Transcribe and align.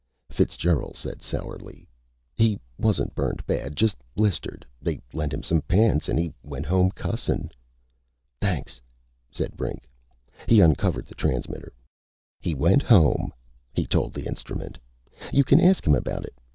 Fitzgerald 0.31 0.95
said 0.95 1.21
sourly: 1.21 1.87
"He 2.33 2.59
wasn't 2.79 3.13
burned 3.13 3.45
bad. 3.45 3.75
Just 3.77 3.95
blistered. 4.15 4.65
They 4.81 4.99
lent 5.13 5.31
him 5.31 5.43
some 5.43 5.61
pants 5.61 6.09
and 6.09 6.17
he 6.17 6.33
went 6.41 6.65
home 6.65 6.89
cussing." 6.89 7.51
"Thanks," 8.39 8.81
said 9.29 9.55
Brink. 9.55 9.87
He 10.47 10.59
uncovered 10.59 11.05
the 11.05 11.13
transmitter. 11.13 11.71
"He 12.39 12.55
went 12.55 12.81
home," 12.81 13.31
he 13.75 13.85
told 13.85 14.15
the 14.15 14.25
instrument. 14.25 14.79
"You 15.31 15.43
can 15.43 15.61
ask 15.61 15.85
him 15.85 15.93
about 15.93 16.25
it. 16.25 16.33